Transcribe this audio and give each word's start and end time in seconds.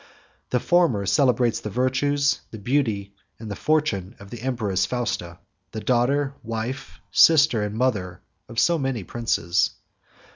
The 0.49 0.59
former 0.59 1.05
celebrates 1.05 1.59
the 1.59 1.69
virtues, 1.69 2.41
the 2.49 2.57
beauty, 2.57 3.13
and 3.37 3.51
the 3.51 3.55
fortune 3.55 4.15
of 4.19 4.31
the 4.31 4.41
empress 4.41 4.83
Fausta, 4.87 5.37
the 5.73 5.79
daughter, 5.79 6.33
wife, 6.41 6.99
sister, 7.11 7.61
and 7.61 7.75
mother 7.75 8.21
of 8.49 8.57
so 8.57 8.79
many 8.79 9.03
princes. 9.03 9.69